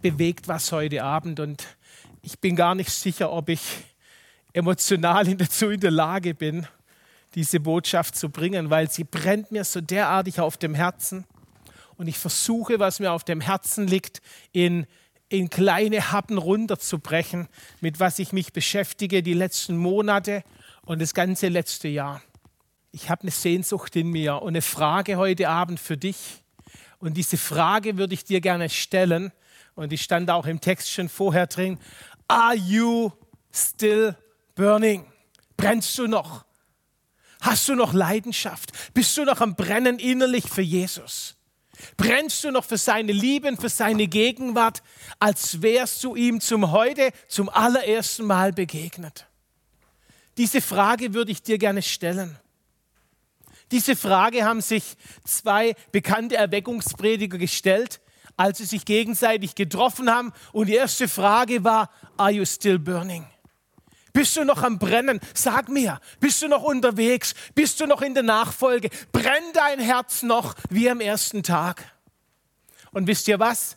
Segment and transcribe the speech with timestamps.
[0.00, 1.66] bewegt was heute Abend und
[2.22, 3.60] ich bin gar nicht sicher, ob ich
[4.52, 6.66] emotional dazu in der Lage bin,
[7.34, 11.24] diese Botschaft zu bringen, weil sie brennt mir so derartig auf dem Herzen.
[11.96, 14.86] Und ich versuche, was mir auf dem Herzen liegt, in,
[15.28, 17.48] in kleine Happen runterzubrechen,
[17.80, 20.42] mit was ich mich beschäftige die letzten Monate
[20.86, 22.22] und das ganze letzte Jahr.
[22.92, 26.42] Ich habe eine Sehnsucht in mir und eine Frage heute Abend für dich.
[26.98, 29.32] Und diese Frage würde ich dir gerne stellen.
[29.78, 31.78] Und die stand auch im Text schon vorher drin.
[32.26, 33.12] Are you
[33.54, 34.16] still
[34.56, 35.06] burning?
[35.56, 36.44] Brennst du noch?
[37.40, 38.72] Hast du noch Leidenschaft?
[38.92, 41.36] Bist du noch am Brennen innerlich für Jesus?
[41.96, 44.82] Brennst du noch für seine Liebe, für seine Gegenwart,
[45.20, 49.28] als wärst du ihm zum heute zum allerersten Mal begegnet?
[50.38, 52.36] Diese Frage würde ich dir gerne stellen.
[53.70, 58.00] Diese Frage haben sich zwei bekannte Erweckungsprediger gestellt,
[58.38, 60.32] als sie sich gegenseitig getroffen haben.
[60.52, 63.26] Und die erste Frage war, Are you still burning?
[64.14, 65.20] Bist du noch am Brennen?
[65.34, 67.34] Sag mir, bist du noch unterwegs?
[67.54, 68.88] Bist du noch in der Nachfolge?
[69.12, 71.92] Brennt dein Herz noch wie am ersten Tag?
[72.92, 73.76] Und wisst ihr was?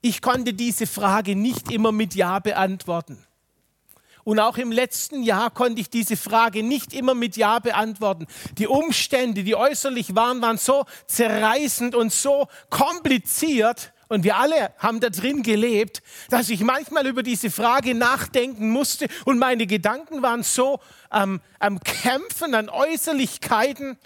[0.00, 3.26] Ich konnte diese Frage nicht immer mit Ja beantworten.
[4.24, 8.26] Und auch im letzten Jahr konnte ich diese Frage nicht immer mit Ja beantworten.
[8.58, 15.00] Die Umstände, die äußerlich waren, waren so zerreißend und so kompliziert, und wir alle haben
[15.00, 20.42] da drin gelebt, dass ich manchmal über diese Frage nachdenken musste und meine Gedanken waren
[20.42, 23.96] so ähm, am Kämpfen an Äußerlichkeiten,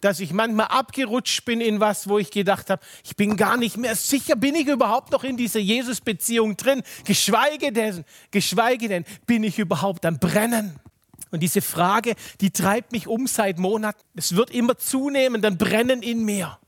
[0.00, 3.76] dass ich manchmal abgerutscht bin in was, wo ich gedacht habe, ich bin gar nicht
[3.76, 9.44] mehr sicher, bin ich überhaupt noch in dieser Jesus-Beziehung drin, geschweige denn, geschweige denn, bin
[9.44, 10.80] ich überhaupt am Brennen?
[11.30, 14.00] Und diese Frage, die treibt mich um seit Monaten.
[14.16, 16.58] Es wird immer zunehmend ein Brennen in mir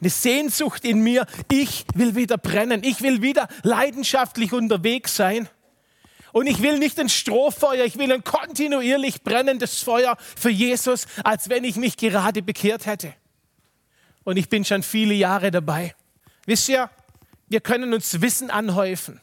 [0.00, 5.48] eine Sehnsucht in mir, ich will wieder brennen, ich will wieder leidenschaftlich unterwegs sein.
[6.32, 11.48] Und ich will nicht ein Strohfeuer, ich will ein kontinuierlich brennendes Feuer für Jesus, als
[11.48, 13.14] wenn ich mich gerade bekehrt hätte.
[14.22, 15.94] Und ich bin schon viele Jahre dabei.
[16.46, 16.88] Wisst ihr,
[17.48, 19.20] wir können uns Wissen anhäufen.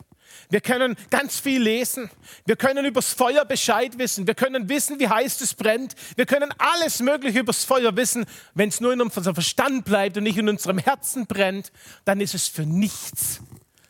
[0.50, 2.10] Wir können ganz viel lesen.
[2.46, 4.28] Wir können übers Feuer Bescheid wissen.
[4.28, 5.96] Wir können wissen, wie heiß es brennt.
[6.16, 8.26] Wir können alles Mögliche übers Feuer wissen.
[8.54, 11.72] Wenn es nur in unserem Verstand bleibt und nicht in unserem Herzen brennt,
[12.06, 13.42] dann ist es für nichts.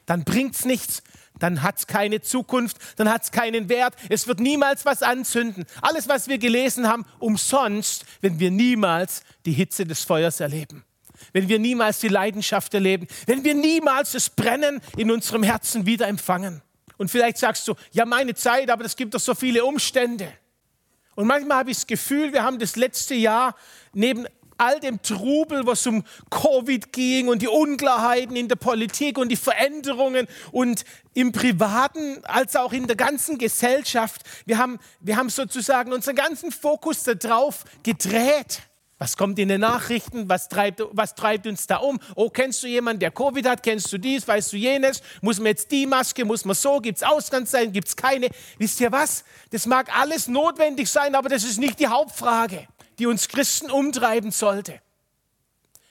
[0.05, 1.03] Dann bringt es nichts.
[1.37, 2.77] Dann hat es keine Zukunft.
[2.95, 3.95] Dann hat es keinen Wert.
[4.09, 5.65] Es wird niemals was anzünden.
[5.81, 10.86] Alles, was wir gelesen haben, umsonst, wenn wir niemals die Hitze des Feuers erleben
[11.33, 16.07] wenn wir niemals die Leidenschaft erleben, wenn wir niemals das Brennen in unserem Herzen wieder
[16.07, 16.61] empfangen.
[16.97, 20.31] Und vielleicht sagst du, ja, meine Zeit, aber es gibt doch so viele Umstände.
[21.15, 23.55] Und manchmal habe ich das Gefühl, wir haben das letzte Jahr
[23.93, 24.27] neben
[24.57, 29.35] all dem Trubel, was um Covid ging und die Unklarheiten in der Politik und die
[29.35, 30.83] Veränderungen und
[31.13, 36.51] im Privaten als auch in der ganzen Gesellschaft, wir haben, wir haben sozusagen unseren ganzen
[36.51, 38.61] Fokus darauf gedreht.
[38.99, 40.27] Was kommt in den Nachrichten?
[40.27, 41.99] Was treibt, was treibt uns da um?
[42.15, 43.61] Oh, kennst du jemanden, der Covid hat?
[43.61, 44.27] Kennst du dies?
[44.27, 45.03] Weißt du jenes?
[45.21, 46.25] Muss man jetzt die Maske?
[46.25, 46.79] Muss man so?
[46.79, 47.73] Gibt es Ausgangszeiten?
[47.73, 48.29] Gibt es keine?
[48.57, 49.23] Wisst ihr was?
[49.51, 54.31] Das mag alles notwendig sein, aber das ist nicht die Hauptfrage, die uns Christen umtreiben
[54.31, 54.81] sollte.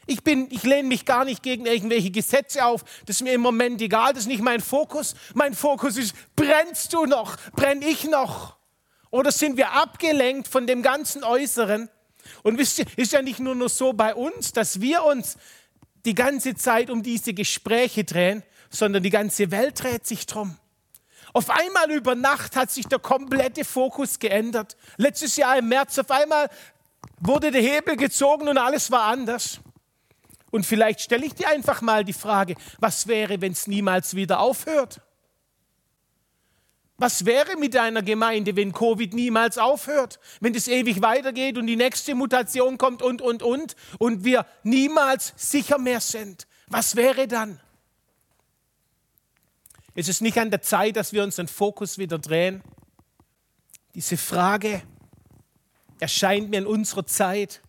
[0.07, 2.83] Ich, bin, ich lehne mich gar nicht gegen irgendwelche Gesetze auf.
[3.07, 4.15] Das ist mir im Moment egal.
[4.15, 5.15] Das ist nicht mein Fokus.
[5.35, 7.37] Mein Fokus ist, brennst du noch?
[7.53, 8.57] Brenn ich noch?
[9.11, 11.89] Oder sind wir abgelenkt von dem ganzen Äußeren?
[12.43, 15.37] Und wisst ihr, ist ja nicht nur, nur so bei uns, dass wir uns
[16.05, 20.57] die ganze Zeit um diese Gespräche drehen, sondern die ganze Welt dreht sich drum.
[21.33, 24.77] Auf einmal über Nacht hat sich der komplette Fokus geändert.
[24.97, 26.49] Letztes Jahr im März auf einmal
[27.19, 29.61] wurde der Hebel gezogen und alles war anders.
[30.51, 34.41] Und vielleicht stelle ich dir einfach mal die Frage, was wäre, wenn es niemals wieder
[34.41, 35.01] aufhört?
[36.99, 40.19] Was wäre mit deiner Gemeinde, wenn Covid niemals aufhört?
[40.41, 45.35] Wenn es ewig weitergeht und die nächste Mutation kommt und, und, und und wir niemals
[45.37, 46.47] sicher mehr sind?
[46.69, 47.61] Was wäre dann?
[49.95, 52.63] Es ist nicht an der Zeit, dass wir unseren Fokus wieder drehen.
[53.95, 54.83] Diese Frage
[56.01, 57.63] erscheint mir in unserer Zeit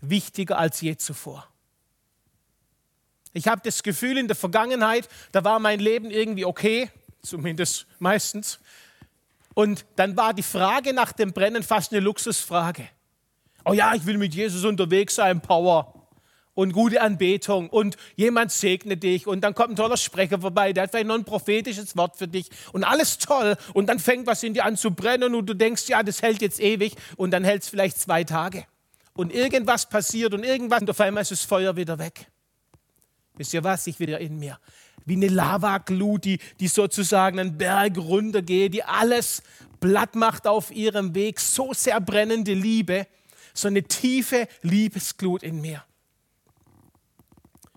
[0.00, 1.48] wichtiger als je zuvor.
[3.32, 6.90] Ich habe das Gefühl, in der Vergangenheit, da war mein Leben irgendwie okay,
[7.24, 8.60] zumindest meistens.
[9.54, 12.88] Und dann war die Frage nach dem Brennen fast eine Luxusfrage.
[13.64, 15.94] Oh ja, ich will mit Jesus unterwegs sein, Power
[16.54, 20.84] und gute Anbetung und jemand segne dich und dann kommt ein toller Sprecher vorbei, der
[20.84, 24.42] hat vielleicht noch ein prophetisches Wort für dich und alles toll und dann fängt was
[24.42, 27.42] in dir an zu brennen und du denkst, ja, das hält jetzt ewig und dann
[27.44, 28.66] hält es vielleicht zwei Tage
[29.14, 32.26] und irgendwas passiert und irgendwann und auf einmal ist das Feuer wieder weg.
[33.36, 33.86] Wisst ihr was?
[33.88, 34.58] Ich wieder in mir.
[35.04, 39.42] Wie eine Lavaglut, die, die sozusagen einen Berg runtergeht, die alles
[39.80, 41.40] platt macht auf ihrem Weg.
[41.40, 43.06] So sehr brennende Liebe,
[43.52, 45.84] so eine tiefe Liebesglut in mir.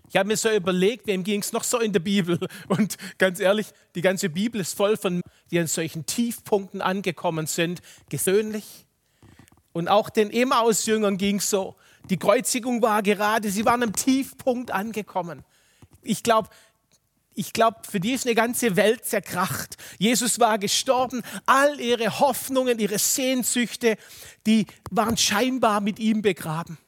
[0.08, 2.38] Ich habe mir so überlegt, wem ging es noch so in der Bibel?
[2.68, 5.20] Und ganz ehrlich, die ganze Bibel ist voll von,
[5.50, 8.86] die an solchen Tiefpunkten angekommen sind, gesöhnlich.
[9.72, 11.76] Und auch den Emmaus-Jüngern ging es so.
[12.08, 15.44] Die Kreuzigung war gerade, sie waren am Tiefpunkt angekommen.
[16.02, 16.48] Ich glaube,
[17.38, 19.76] ich glaube, für die ist eine ganze Welt zerkracht.
[19.98, 23.96] Jesus war gestorben, all ihre Hoffnungen, ihre Sehnsüchte,
[24.44, 26.78] die waren scheinbar mit ihm begraben.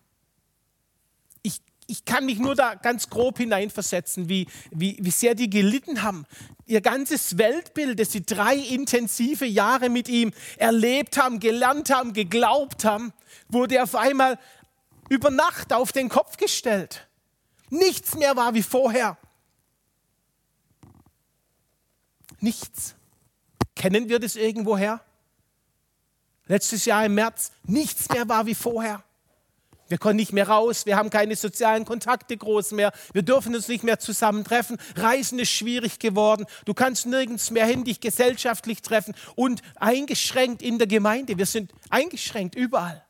[1.43, 6.03] Ich, ich kann mich nur da ganz grob hineinversetzen, wie, wie, wie sehr die gelitten
[6.03, 6.27] haben.
[6.67, 12.85] Ihr ganzes Weltbild, das sie drei intensive Jahre mit ihm erlebt haben, gelernt haben, geglaubt
[12.85, 13.13] haben,
[13.49, 14.37] wurde auf einmal
[15.09, 17.07] über Nacht auf den Kopf gestellt.
[17.69, 19.17] Nichts mehr war wie vorher.
[22.41, 22.95] Nichts.
[23.77, 25.01] Kennen wir das irgendwoher?
[26.47, 29.05] Letztes Jahr im März, nichts mehr war wie vorher.
[29.89, 33.67] Wir konnten nicht mehr raus, wir haben keine sozialen Kontakte groß mehr, wir dürfen uns
[33.67, 39.15] nicht mehr zusammentreffen, Reisen ist schwierig geworden, du kannst nirgends mehr hin dich gesellschaftlich treffen
[39.35, 41.39] und eingeschränkt in der Gemeinde.
[41.39, 43.05] Wir sind eingeschränkt überall.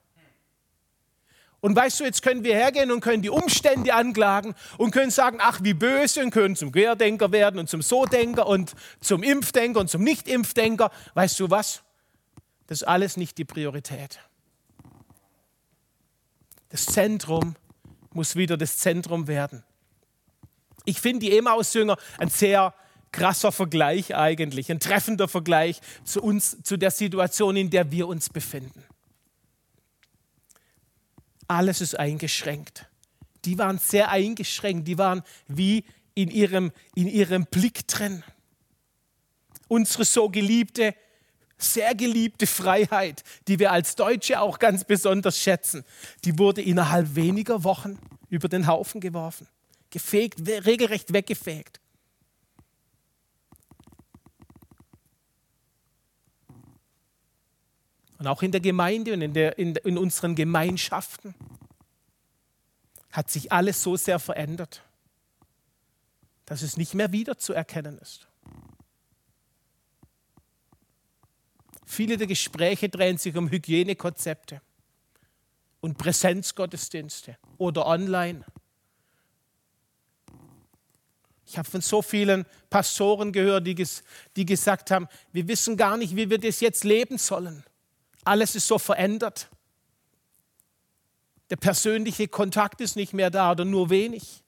[1.60, 5.38] Und weißt du, jetzt können wir hergehen und können die Umstände anklagen und können sagen,
[5.40, 9.90] ach wie böse und können zum Querdenker werden und zum So-Denker und zum Impfdenker und
[9.90, 10.90] zum Nicht-Impfdenker.
[11.14, 11.82] Weißt du was?
[12.66, 14.20] Das ist alles nicht die Priorität.
[16.70, 17.56] Das Zentrum
[18.12, 19.62] muss wieder das Zentrum werden.
[20.86, 22.72] Ich finde die Emmaus-Jünger ein sehr
[23.12, 28.30] krasser Vergleich eigentlich, ein treffender Vergleich zu uns, zu der Situation, in der wir uns
[28.30, 28.84] befinden
[31.50, 32.86] alles ist eingeschränkt.
[33.44, 38.22] Die waren sehr eingeschränkt, die waren wie in ihrem, in ihrem Blick drin.
[39.68, 40.94] Unsere so geliebte,
[41.58, 45.84] sehr geliebte Freiheit, die wir als Deutsche auch ganz besonders schätzen,
[46.24, 47.98] die wurde innerhalb weniger Wochen
[48.28, 49.48] über den Haufen geworfen,
[49.90, 51.79] gefegt, regelrecht weggefegt.
[58.20, 61.34] Und auch in der Gemeinde und in, der, in, in unseren Gemeinschaften
[63.10, 64.82] hat sich alles so sehr verändert,
[66.44, 68.28] dass es nicht mehr wiederzuerkennen ist.
[71.86, 74.60] Viele der Gespräche drehen sich um Hygienekonzepte
[75.80, 78.44] und Präsenzgottesdienste oder online.
[81.46, 83.82] Ich habe von so vielen Pastoren gehört, die,
[84.36, 87.64] die gesagt haben, wir wissen gar nicht, wie wir das jetzt leben sollen.
[88.24, 89.48] Alles ist so verändert.
[91.50, 94.44] Der persönliche Kontakt ist nicht mehr da oder nur wenig.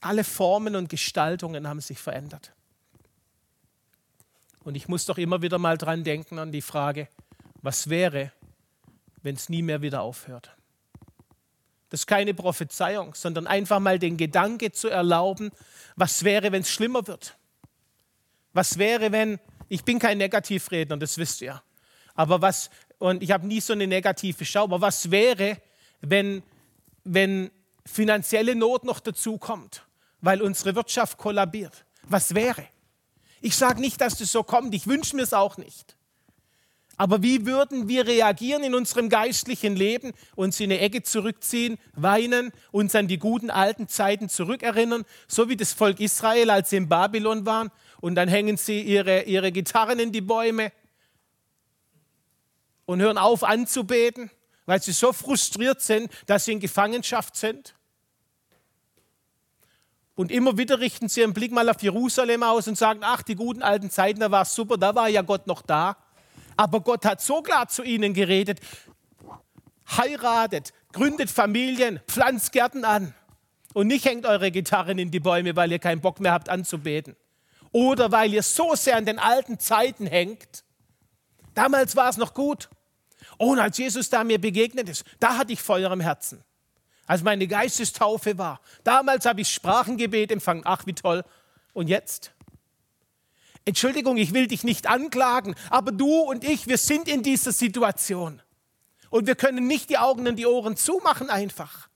[0.00, 2.52] Alle Formen und Gestaltungen haben sich verändert.
[4.62, 7.08] Und ich muss doch immer wieder mal dran denken an die Frage,
[7.62, 8.32] was wäre,
[9.22, 10.54] wenn es nie mehr wieder aufhört?
[11.88, 15.50] Das ist keine Prophezeiung, sondern einfach mal den Gedanke zu erlauben,
[15.96, 17.37] was wäre, wenn es schlimmer wird?
[18.52, 21.62] Was wäre, wenn, ich bin kein Negativredner, das wisst ihr,
[22.14, 25.58] aber was, und ich habe nie so eine negative Schau, aber was wäre,
[26.00, 26.42] wenn,
[27.04, 27.50] wenn
[27.86, 29.84] finanzielle Not noch dazukommt,
[30.20, 31.84] weil unsere Wirtschaft kollabiert?
[32.02, 32.66] Was wäre?
[33.40, 35.96] Ich sage nicht, dass das so kommt, ich wünsche mir es auch nicht.
[36.96, 40.12] Aber wie würden wir reagieren in unserem geistlichen Leben?
[40.34, 45.56] Uns in eine Ecke zurückziehen, weinen, uns an die guten alten Zeiten zurückerinnern, so wie
[45.56, 49.98] das Volk Israel, als sie in Babylon waren und dann hängen sie ihre, ihre Gitarren
[49.98, 50.72] in die Bäume
[52.86, 54.30] und hören auf anzubeten,
[54.66, 57.74] weil sie so frustriert sind, dass sie in Gefangenschaft sind.
[60.14, 63.34] Und immer wieder richten sie ihren Blick mal auf Jerusalem aus und sagen, ach, die
[63.34, 65.96] guten alten Zeiten, da war es super, da war ja Gott noch da.
[66.56, 68.58] Aber Gott hat so klar zu ihnen geredet,
[69.96, 73.14] heiratet, gründet Familien, pflanzt Gärten an
[73.74, 77.16] und nicht hängt eure Gitarren in die Bäume, weil ihr keinen Bock mehr habt anzubeten
[77.72, 80.64] oder weil ihr so sehr an den alten Zeiten hängt.
[81.54, 82.68] Damals war es noch gut.
[83.36, 86.44] Und als Jesus da mir begegnet ist, da hatte ich Feuer im Herzen.
[87.06, 88.60] Als meine Geistestaufe war.
[88.84, 90.62] Damals habe ich Sprachengebet empfangen.
[90.64, 91.24] Ach, wie toll.
[91.72, 92.32] Und jetzt?
[93.64, 98.42] Entschuldigung, ich will dich nicht anklagen, aber du und ich, wir sind in dieser Situation.
[99.10, 101.88] Und wir können nicht die Augen und die Ohren zumachen einfach.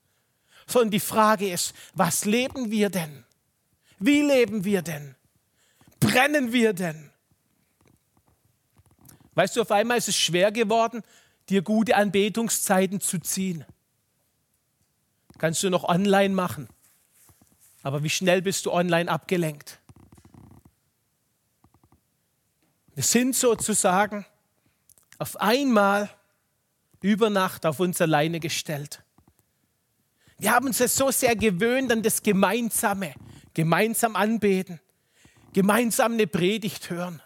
[0.67, 3.25] Sondern die Frage ist, was leben wir denn?
[3.99, 5.15] Wie leben wir denn?
[6.03, 7.11] Brennen wir denn?
[9.35, 11.03] Weißt du, auf einmal ist es schwer geworden,
[11.49, 13.65] dir gute Anbetungszeiten zu ziehen.
[15.39, 16.69] Kannst du noch online machen.
[17.83, 19.81] Aber wie schnell bist du online abgelenkt?
[22.95, 24.27] Wir sind sozusagen
[25.19, 26.11] auf einmal
[27.01, 29.03] über Nacht auf uns alleine gestellt.
[30.39, 33.15] Wir haben uns ja so sehr gewöhnt an das Gemeinsame,
[33.55, 34.81] gemeinsam anbeten,
[35.53, 37.21] gemeinsam eine Predigt hören.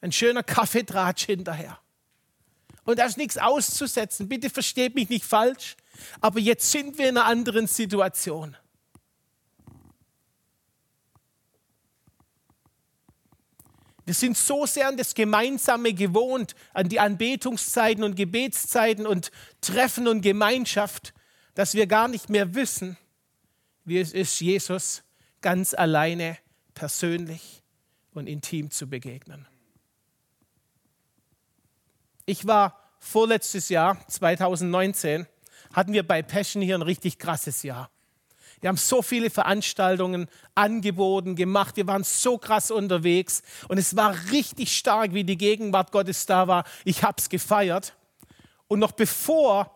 [0.00, 1.78] Ein schöner Kaffeetratsch hinterher.
[2.84, 4.28] Und da ist nichts auszusetzen.
[4.28, 5.76] Bitte versteht mich nicht falsch.
[6.20, 8.56] Aber jetzt sind wir in einer anderen Situation.
[14.06, 20.08] Wir sind so sehr an das Gemeinsame gewohnt, an die Anbetungszeiten und Gebetszeiten und Treffen
[20.08, 21.14] und Gemeinschaft,
[21.54, 22.96] dass wir gar nicht mehr wissen,
[23.84, 25.04] wie es ist, Jesus
[25.42, 26.38] ganz alleine,
[26.80, 27.62] persönlich
[28.14, 29.46] und intim zu begegnen.
[32.24, 35.26] Ich war vorletztes Jahr, 2019,
[35.74, 37.90] hatten wir bei Passion hier ein richtig krasses Jahr.
[38.62, 41.76] Wir haben so viele Veranstaltungen angeboten, gemacht.
[41.76, 43.42] Wir waren so krass unterwegs.
[43.68, 46.64] Und es war richtig stark, wie die Gegenwart Gottes da war.
[46.86, 47.94] Ich habe es gefeiert.
[48.68, 49.70] Und noch bevor,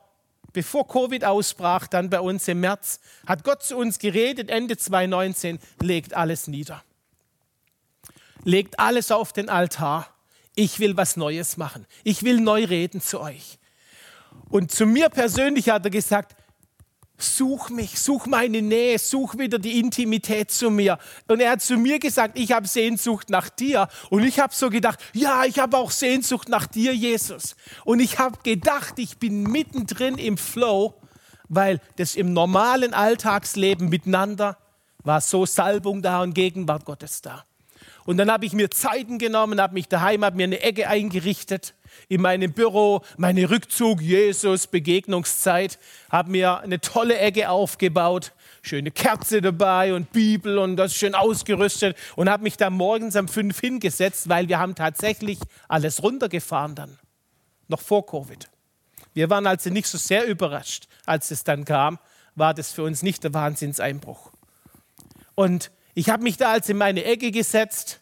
[0.54, 5.58] bevor Covid ausbrach, dann bei uns im März, hat Gott zu uns geredet, Ende 2019,
[5.82, 6.82] legt alles nieder.
[8.44, 10.08] Legt alles auf den Altar.
[10.54, 11.86] Ich will was Neues machen.
[12.04, 13.58] Ich will neu reden zu euch.
[14.48, 16.36] Und zu mir persönlich hat er gesagt,
[17.16, 20.98] Such mich, such meine Nähe, such wieder die Intimität zu mir.
[21.28, 23.88] Und er hat zu mir gesagt, ich habe Sehnsucht nach dir.
[24.10, 27.54] Und ich habe so gedacht, ja, ich habe auch Sehnsucht nach dir, Jesus.
[27.84, 30.94] Und ich habe gedacht, ich bin mittendrin im Flow,
[31.48, 34.58] weil das im normalen Alltagsleben miteinander
[35.04, 37.44] war so Salbung da und Gegenwart Gottes da.
[38.06, 41.74] Und dann habe ich mir Zeiten genommen, habe mich daheim, habe mir eine Ecke eingerichtet
[42.08, 45.78] in meinem Büro, meine Rückzug, Jesus, Begegnungszeit,
[46.10, 48.32] habe mir eine tolle Ecke aufgebaut,
[48.62, 53.28] schöne Kerze dabei und Bibel und das schön ausgerüstet und habe mich da morgens um
[53.28, 56.98] fünf hingesetzt, weil wir haben tatsächlich alles runtergefahren dann,
[57.68, 58.50] noch vor Covid.
[59.14, 61.98] Wir waren also nicht so sehr überrascht, als es dann kam,
[62.34, 64.32] war das für uns nicht der Wahnsinnseinbruch.
[65.36, 68.00] Und ich habe mich da also in meine Ecke gesetzt,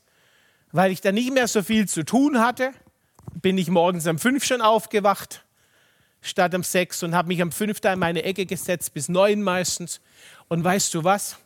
[0.73, 2.73] weil ich da nicht mehr so viel zu tun hatte
[3.41, 5.45] bin ich morgens um fünf schon aufgewacht,
[6.21, 9.43] statt um sechs und habe mich um fünf da in meine Ecke gesetzt, bis neun
[9.43, 10.01] meistens.
[10.49, 11.39] Und weißt du was?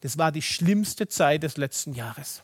[0.00, 2.42] Das war die schlimmste Zeit des letzten Jahres.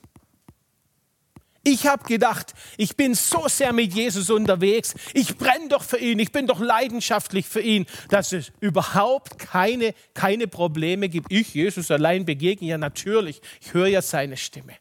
[1.70, 6.18] Ich habe gedacht, ich bin so sehr mit Jesus unterwegs, ich brenne doch für ihn,
[6.18, 11.30] ich bin doch leidenschaftlich für ihn, dass es überhaupt keine, keine Probleme gibt.
[11.30, 14.76] Ich, Jesus allein begegne ja natürlich, ich höre ja seine Stimme.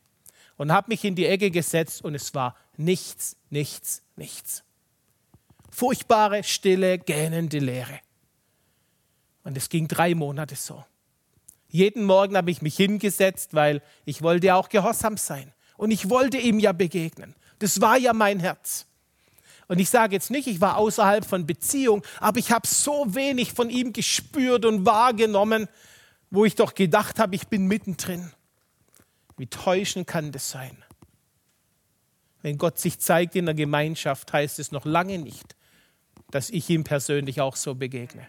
[0.55, 4.63] Und habe mich in die Ecke gesetzt und es war nichts, nichts, nichts.
[5.69, 7.99] Furchtbare, stille, gähnende Leere.
[9.43, 10.85] Und es ging drei Monate so.
[11.67, 15.51] Jeden Morgen habe ich mich hingesetzt, weil ich wollte auch gehorsam sein.
[15.77, 17.35] Und ich wollte ihm ja begegnen.
[17.59, 18.85] Das war ja mein Herz.
[19.67, 23.53] Und ich sage jetzt nicht, ich war außerhalb von Beziehung, aber ich habe so wenig
[23.53, 25.67] von ihm gespürt und wahrgenommen,
[26.29, 28.31] wo ich doch gedacht habe, ich bin mittendrin.
[29.37, 30.83] Wie täuschend kann das sein?
[32.41, 35.55] Wenn Gott sich zeigt in der Gemeinschaft, heißt es noch lange nicht,
[36.31, 38.27] dass ich ihm persönlich auch so begegne.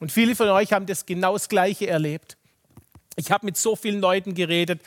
[0.00, 2.36] Und viele von euch haben das genau das Gleiche erlebt.
[3.16, 4.82] Ich habe mit so vielen Leuten geredet,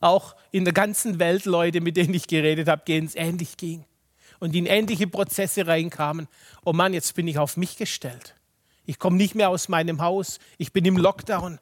[0.00, 3.84] auch in der ganzen Welt Leute, mit denen ich geredet habe, denen es ähnlich ging
[4.38, 6.28] und in ähnliche Prozesse reinkamen.
[6.64, 8.34] Oh Mann, jetzt bin ich auf mich gestellt.
[8.86, 10.38] Ich komme nicht mehr aus meinem Haus.
[10.56, 11.58] Ich bin im Lockdown.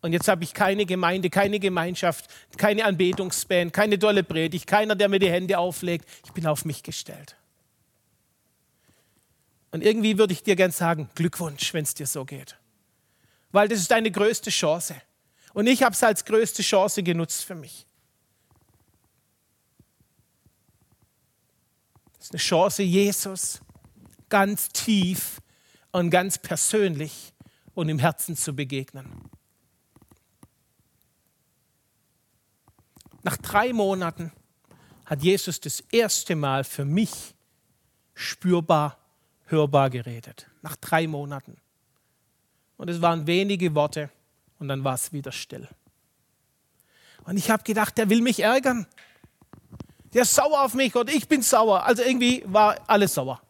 [0.00, 5.08] Und jetzt habe ich keine Gemeinde, keine Gemeinschaft, keine Anbetungsband, keine tolle Predigt, keiner, der
[5.08, 6.08] mir die Hände auflegt.
[6.24, 7.36] Ich bin auf mich gestellt.
[9.70, 12.58] Und irgendwie würde ich dir gern sagen, Glückwunsch, wenn es dir so geht.
[13.52, 15.00] Weil das ist deine größte Chance.
[15.54, 17.86] Und ich habe es als größte Chance genutzt für mich.
[22.18, 23.60] Das ist eine Chance, Jesus
[24.32, 25.42] ganz tief
[25.90, 27.34] und ganz persönlich
[27.74, 29.06] und im Herzen zu begegnen.
[33.22, 34.32] Nach drei Monaten
[35.04, 37.34] hat Jesus das erste Mal für mich
[38.14, 38.96] spürbar,
[39.44, 40.46] hörbar geredet.
[40.62, 41.58] Nach drei Monaten.
[42.78, 44.08] Und es waren wenige Worte
[44.62, 45.68] und dann war es wieder still.
[47.24, 48.86] Und ich habe gedacht, der will mich ärgern.
[50.14, 51.84] Der ist sauer auf mich oder ich bin sauer.
[51.84, 53.40] Also irgendwie war alles sauer.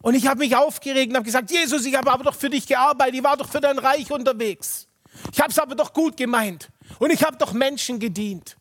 [0.00, 2.66] Und ich habe mich aufgeregt und habe gesagt, Jesus, ich habe aber doch für dich
[2.66, 4.86] gearbeitet, ich war doch für dein Reich unterwegs.
[5.32, 6.70] Ich habe es aber doch gut gemeint.
[7.00, 8.56] Und ich habe doch Menschen gedient.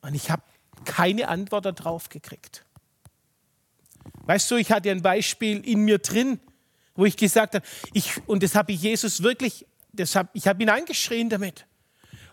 [0.00, 0.42] Und ich habe
[0.84, 2.64] keine Antwort darauf gekriegt.
[4.24, 6.40] Weißt du, ich hatte ein Beispiel in mir drin,
[6.94, 10.62] wo ich gesagt habe, ich, und das habe ich Jesus wirklich, das hab, ich habe
[10.62, 11.66] ihn angeschrien damit.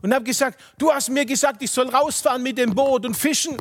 [0.01, 3.57] Und habe gesagt, du hast mir gesagt, ich soll rausfahren mit dem Boot und fischen.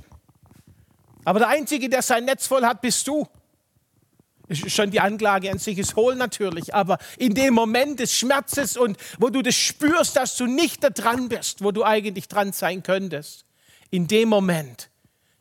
[1.25, 3.27] Aber der Einzige, der sein Netz voll hat, bist du.
[4.51, 8.97] Schon die Anklage an sich ist hohl natürlich, aber in dem Moment des Schmerzes und
[9.19, 12.83] wo du das spürst, dass du nicht da dran bist, wo du eigentlich dran sein
[12.83, 13.45] könntest,
[13.91, 14.89] in dem Moment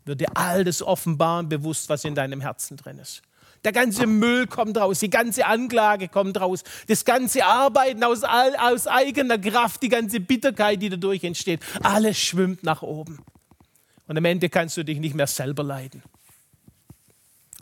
[0.04, 3.22] wird dir all das offenbaren bewusst, was in deinem Herzen drin ist.
[3.64, 8.88] Der ganze Müll kommt raus, die ganze Anklage kommt raus, das ganze Arbeiten aus, aus
[8.88, 13.20] eigener Kraft, die ganze Bitterkeit, die dadurch entsteht, alles schwimmt nach oben.
[14.08, 16.04] Und am Ende kannst du dich nicht mehr selber leiden.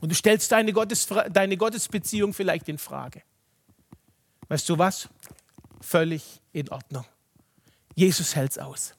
[0.01, 3.23] Und du stellst deine, Gottes, deine Gottesbeziehung vielleicht in Frage.
[4.47, 5.09] Weißt du was?
[5.81, 7.05] Völlig in Ordnung.
[7.95, 8.93] Jesus hält es aus.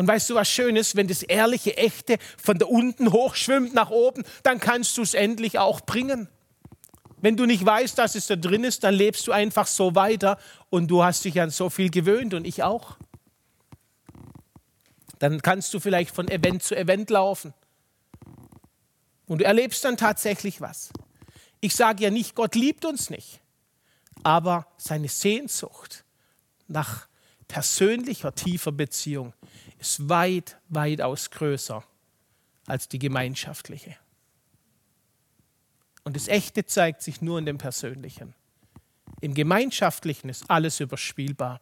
[0.00, 3.90] Und weißt du, was schön ist, wenn das ehrliche, echte von da unten hochschwimmt nach
[3.90, 6.26] oben, dann kannst du es endlich auch bringen.
[7.18, 10.38] Wenn du nicht weißt, dass es da drin ist, dann lebst du einfach so weiter
[10.70, 12.96] und du hast dich an so viel gewöhnt und ich auch.
[15.18, 17.52] Dann kannst du vielleicht von Event zu Event laufen.
[19.26, 20.94] Und du erlebst dann tatsächlich was.
[21.60, 23.42] Ich sage ja nicht, Gott liebt uns nicht,
[24.22, 26.04] aber seine Sehnsucht
[26.68, 27.09] nach
[27.50, 29.32] persönlicher, tiefer Beziehung
[29.80, 31.82] ist weit, weitaus größer
[32.66, 33.96] als die gemeinschaftliche.
[36.04, 38.34] Und das Echte zeigt sich nur in dem Persönlichen.
[39.20, 41.60] Im Gemeinschaftlichen ist alles überspielbar.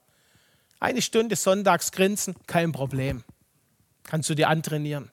[0.79, 3.25] Eine Stunde sonntags grinsen, kein Problem.
[4.05, 5.11] Kannst du dir antrainieren.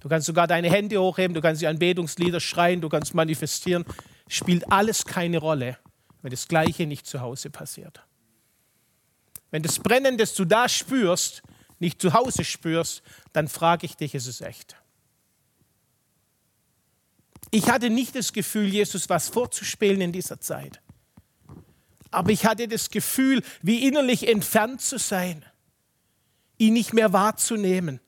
[0.00, 3.84] Du kannst sogar deine Hände hochheben, du kannst die Anbetungslieder schreien, du kannst manifestieren.
[4.26, 5.78] Spielt alles keine Rolle,
[6.22, 8.02] wenn das Gleiche nicht zu Hause passiert.
[9.50, 11.42] Wenn das Brennen, das du da spürst,
[11.78, 13.02] nicht zu Hause spürst,
[13.32, 14.76] dann frage ich dich, ist es echt?
[17.50, 20.80] Ich hatte nicht das Gefühl, Jesus was vorzuspielen in dieser Zeit.
[22.10, 25.44] Aber ich hatte das Gefühl, wie innerlich entfernt zu sein,
[26.58, 28.00] ihn nicht mehr wahrzunehmen.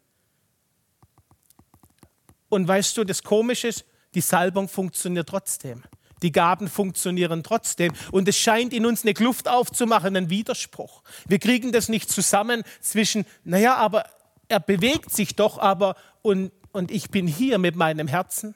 [2.48, 5.85] Und weißt du, das Komische ist, die Salbung funktioniert trotzdem.
[6.22, 7.92] Die Gaben funktionieren trotzdem.
[8.11, 11.02] Und es scheint in uns eine Kluft aufzumachen, einen Widerspruch.
[11.26, 14.04] Wir kriegen das nicht zusammen zwischen, naja, aber
[14.48, 18.54] er bewegt sich doch, aber und, und ich bin hier mit meinem Herzen.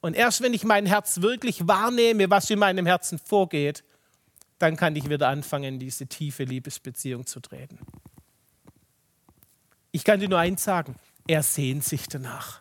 [0.00, 3.84] Und erst wenn ich mein Herz wirklich wahrnehme, was in meinem Herzen vorgeht,
[4.58, 7.78] dann kann ich wieder anfangen, in diese tiefe Liebesbeziehung zu treten.
[9.92, 12.60] Ich kann dir nur eins sagen, er sehnt sich danach.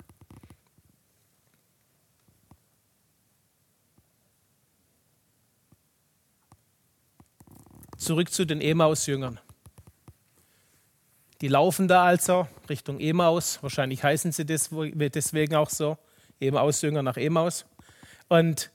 [7.98, 9.40] Zurück zu den Emaus-Jüngern.
[11.42, 13.60] Die laufen da also Richtung Emaus.
[13.62, 15.98] Wahrscheinlich heißen sie deswegen auch so.
[16.40, 17.66] Emaus-Jünger nach Emaus.
[18.28, 18.72] Und,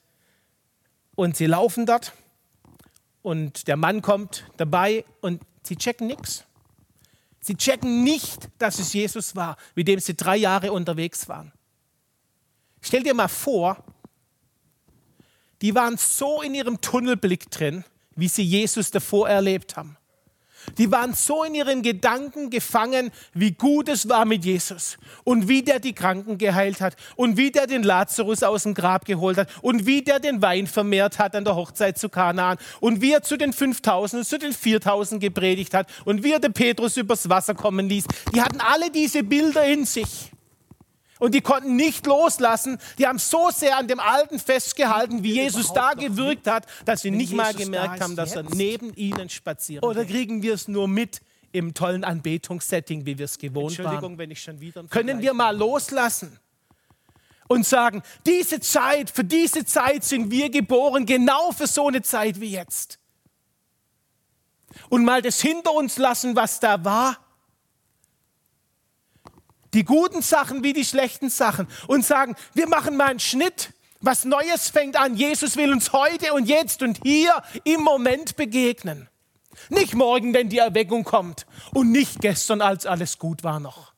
[1.15, 2.13] und sie laufen dort.
[3.23, 6.45] Und der Mann kommt dabei und sie checken nichts.
[7.41, 11.53] Sie checken nicht, dass es Jesus war, mit dem sie drei Jahre unterwegs waren.
[12.81, 13.85] Stell dir mal vor,
[15.61, 17.85] die waren so in ihrem Tunnelblick drin,
[18.17, 19.97] wie sie Jesus davor erlebt haben.
[20.79, 25.63] Die waren so in ihren Gedanken gefangen, wie gut es war mit Jesus und wie
[25.63, 29.49] der die Kranken geheilt hat und wie der den Lazarus aus dem Grab geholt hat
[29.61, 33.23] und wie der den Wein vermehrt hat an der Hochzeit zu Kanaan und wie er
[33.23, 37.29] zu den 5000 und zu den 4000 gepredigt hat und wie er den Petrus übers
[37.29, 38.05] Wasser kommen ließ.
[38.35, 40.32] Die hatten alle diese Bilder in sich.
[41.23, 42.79] Und die konnten nicht loslassen.
[42.99, 47.13] Die haben so sehr an dem Alten festgehalten, wie Jesus da gewirkt hat, dass sie
[47.13, 49.85] nicht mal gemerkt haben, dass er neben ihnen spaziert.
[49.85, 51.21] Oder kriegen wir es nur mit
[51.53, 54.19] im tollen Anbetungssetting, wie wir es gewohnt waren?
[54.19, 56.41] Wenn ich schon wieder Können wir mal loslassen?
[57.47, 62.41] und sagen, diese Zeit, für diese Zeit sind wir geboren, genau für so eine Zeit
[62.41, 62.99] wie jetzt.
[64.89, 67.22] Und mal das hinter uns lassen, was da war
[69.75, 73.73] die guten Sachen wie die schlechten Sachen und sagen, wir machen mal einen Schnitt.
[74.01, 75.17] Was Neues fängt an.
[75.17, 79.09] Jesus will uns heute und jetzt und hier im Moment begegnen.
[79.69, 83.93] Nicht morgen, wenn die Erweckung kommt und nicht gestern, als alles gut war noch.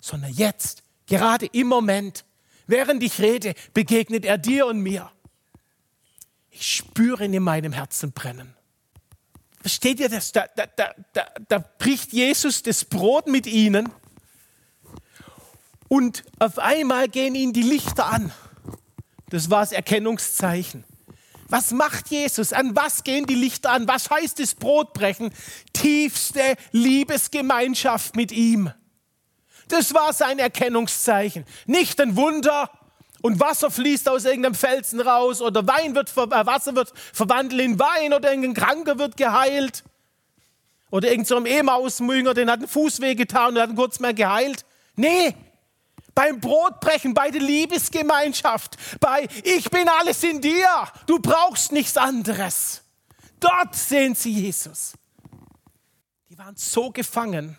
[0.00, 2.24] Sondern jetzt, gerade im Moment,
[2.66, 5.12] während ich rede, begegnet er dir und mir.
[6.50, 8.57] Ich spüre ihn in meinem Herzen brennen.
[9.60, 10.32] Versteht ihr das?
[10.32, 10.66] Da, da,
[11.12, 13.90] da, da, bricht Jesus das Brot mit ihnen
[15.88, 18.32] und auf einmal gehen ihnen die Lichter an.
[19.30, 20.84] Das war das Erkennungszeichen.
[21.48, 22.52] Was macht Jesus?
[22.52, 23.88] An was gehen die Lichter an?
[23.88, 25.32] Was heißt das Brotbrechen?
[25.72, 28.72] Tiefste Liebesgemeinschaft mit ihm.
[29.68, 31.44] Das war sein Erkennungszeichen.
[31.66, 32.70] Nicht ein Wunder
[33.22, 37.78] und Wasser fließt aus irgendeinem Felsen raus oder Wein wird, äh, Wasser wird verwandelt in
[37.78, 39.84] Wein oder irgendein Kranker wird geheilt.
[40.90, 44.64] Oder irgendein so Emausmünger, den hat ein Fuß wehgetan und hat ihn kurz mehr geheilt.
[44.96, 45.34] Nee,
[46.14, 50.68] beim Brotbrechen, bei der Liebesgemeinschaft, bei Ich bin alles in dir,
[51.06, 52.82] du brauchst nichts anderes.
[53.38, 54.94] Dort sehen sie Jesus.
[56.30, 57.58] Die waren so gefangen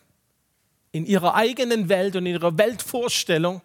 [0.91, 3.61] in ihrer eigenen Welt und in ihrer Weltvorstellung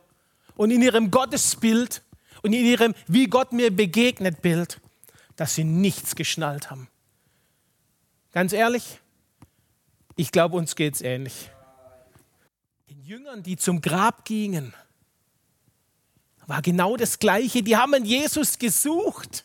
[0.57, 2.03] und in ihrem Gottesbild
[2.43, 4.81] und in ihrem Wie Gott mir begegnet Bild,
[5.37, 6.89] dass sie nichts geschnallt haben.
[8.33, 9.01] Ganz ehrlich,
[10.17, 11.51] ich glaube, uns geht es ähnlich.
[12.89, 14.75] Den Jüngern, die zum Grab gingen,
[16.47, 17.63] war genau das Gleiche.
[17.63, 19.45] Die haben Jesus gesucht,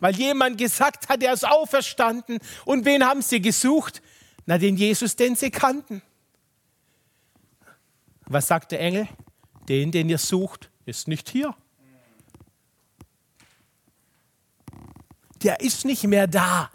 [0.00, 2.40] weil jemand gesagt hat, er ist auferstanden.
[2.64, 4.02] Und wen haben sie gesucht?
[4.46, 6.02] Na, den Jesus, den sie kannten.
[8.26, 9.08] Was sagt der Engel?
[9.70, 11.54] Den, den ihr sucht, ist nicht hier.
[15.44, 16.72] Der ist nicht mehr da.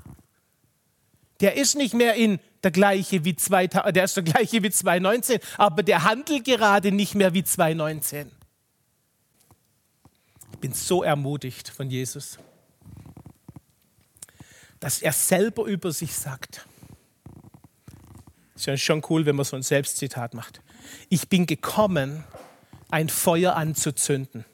[1.42, 5.40] Der ist nicht mehr in der gleiche wie 2000, der ist der gleiche wie 2019,
[5.58, 8.32] aber der handelt gerade nicht mehr wie 2019.
[10.54, 12.40] Ich bin so ermutigt von Jesus,
[14.80, 16.66] dass er selber über sich sagt.
[18.56, 20.62] Ist ja schon cool, wenn man so ein Selbstzitat macht.
[21.10, 22.24] Ich bin gekommen,
[22.90, 24.46] ein Feuer anzuzünden.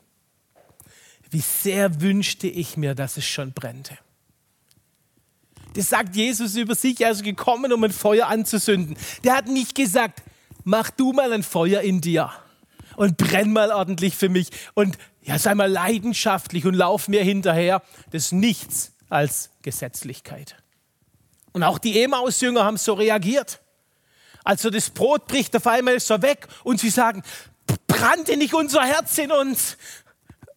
[1.30, 3.98] Wie sehr wünschte ich mir, dass es schon brennte.
[5.76, 8.98] Das sagt Jesus über sich, er ist gekommen, um ein Feuer anzuzünden.
[9.24, 10.22] Der hat nicht gesagt,
[10.66, 12.32] mach du mal ein Feuer in dir
[12.98, 17.82] und brenn mal ordentlich für mich und ja, sei mal leidenschaftlich und lauf mir hinterher.
[18.12, 20.56] Das ist nichts als Gesetzlichkeit.
[21.54, 23.62] Und auch die Emaus-Jünger haben so reagiert.
[24.44, 27.24] Also das Brot bricht auf einmal so weg und sie sagen,
[27.88, 29.78] brannte nicht unser Herz in uns?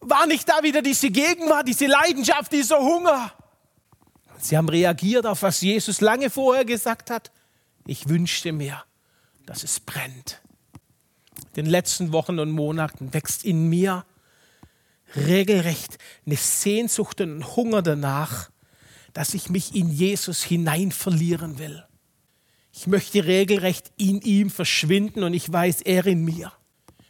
[0.01, 3.31] War nicht da wieder diese Gegenwart, diese Leidenschaft, dieser Hunger?
[4.37, 7.31] Sie haben reagiert auf was Jesus lange vorher gesagt hat.
[7.87, 8.83] Ich wünschte mir,
[9.45, 10.41] dass es brennt.
[11.55, 14.05] In den letzten Wochen und Monaten wächst in mir
[15.15, 18.49] regelrecht eine Sehnsucht und ein Hunger danach,
[19.13, 21.85] dass ich mich in Jesus hinein verlieren will.
[22.73, 26.51] Ich möchte regelrecht in ihm verschwinden und ich weiß, er in mir.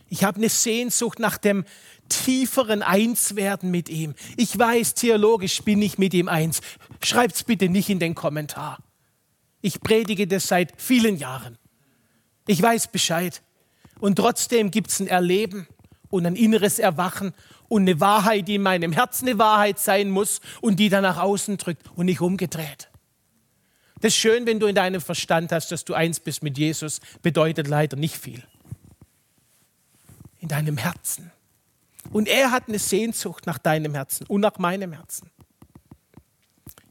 [0.10, 1.66] Ich habe eine Sehnsucht nach dem
[2.10, 4.14] tieferen Einswerden mit ihm.
[4.38, 6.62] Ich weiß, theologisch bin ich mit ihm eins.
[7.04, 8.80] Schreibt es bitte nicht in den Kommentar.
[9.62, 11.58] Ich predige das seit vielen Jahren.
[12.48, 13.42] Ich weiß Bescheid.
[14.00, 15.68] Und trotzdem gibt es ein Erleben
[16.10, 17.34] und ein inneres Erwachen
[17.68, 21.18] und eine Wahrheit, die in meinem Herzen eine Wahrheit sein muss und die dann nach
[21.18, 22.90] außen drückt und nicht umgedreht.
[24.02, 27.00] Das ist schön, wenn du in deinem Verstand hast, dass du eins bist mit Jesus,
[27.24, 28.44] bedeutet leider nicht viel.
[30.46, 31.32] In deinem Herzen.
[32.12, 35.32] Und er hat eine Sehnsucht nach deinem Herzen und nach meinem Herzen.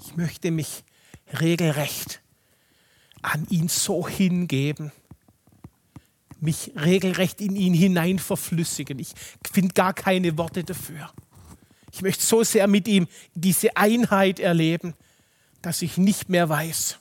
[0.03, 0.83] Ich möchte mich
[1.40, 2.21] regelrecht
[3.23, 4.90] an ihn so hingeben,
[6.40, 8.99] mich regelrecht in ihn hinein verflüssigen.
[8.99, 9.12] Ich
[9.53, 11.12] finde gar keine Worte dafür.
[11.93, 14.95] Ich möchte so sehr mit ihm diese Einheit erleben,
[15.62, 16.99] dass ich nicht mehr weiß,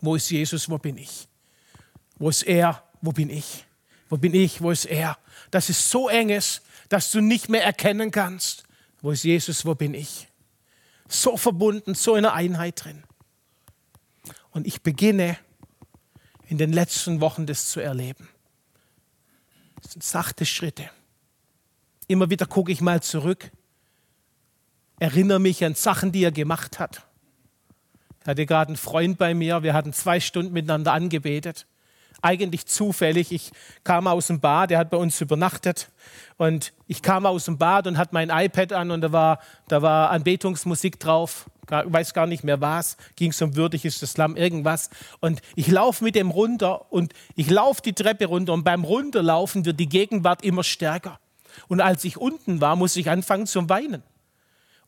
[0.00, 1.28] wo ist Jesus, wo bin ich?
[2.18, 3.64] Wo ist er, wo bin ich?
[4.08, 5.16] Wo bin ich, wo ist er?
[5.50, 8.64] Dass es so eng ist, dass du nicht mehr erkennen kannst,
[9.00, 10.28] wo ist Jesus, wo bin ich?
[11.08, 13.04] So verbunden, so in einer Einheit drin.
[14.50, 15.38] Und ich beginne
[16.48, 18.28] in den letzten Wochen das zu erleben.
[19.82, 20.90] Das sind sachte Schritte.
[22.08, 23.50] Immer wieder gucke ich mal zurück,
[24.98, 27.02] erinnere mich an Sachen, die er gemacht hat.
[28.20, 31.66] Ich hatte gerade einen Freund bei mir, wir hatten zwei Stunden miteinander angebetet.
[32.22, 33.32] Eigentlich zufällig.
[33.32, 33.52] Ich
[33.84, 35.88] kam aus dem Bad, er hat bei uns übernachtet.
[36.36, 39.82] Und ich kam aus dem Bad und hatte mein iPad an und da war, da
[39.82, 44.36] war Anbetungsmusik drauf weiß gar nicht mehr was, ging es um würdig ist das Lamm,
[44.36, 44.90] irgendwas.
[45.20, 49.64] Und ich laufe mit dem runter und ich laufe die Treppe runter und beim Runterlaufen
[49.64, 51.18] wird die Gegenwart immer stärker.
[51.68, 54.02] Und als ich unten war, muss ich anfangen zu weinen.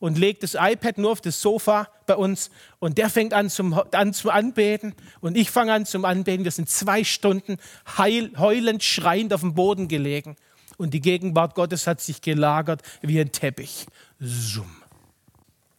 [0.01, 3.73] Und legt das iPad nur auf das Sofa bei uns und der fängt an, zum,
[3.93, 6.45] an zu anbeten und ich fange an zum Anbeten.
[6.45, 7.59] Wir sind zwei Stunden
[7.99, 10.37] heil, heulend, schreiend auf dem Boden gelegen
[10.77, 13.87] und die Gegenwart Gottes hat sich gelagert wie ein Teppich.
[14.21, 14.71] Zoom.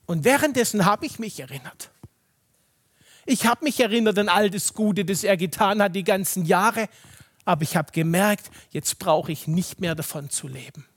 [0.06, 1.92] Und währenddessen habe ich mich erinnert.
[3.26, 6.90] Ich habe mich erinnert an all das Gute, das er getan hat die ganzen Jahre,
[7.46, 10.89] aber ich habe gemerkt, jetzt brauche ich nicht mehr davon zu leben.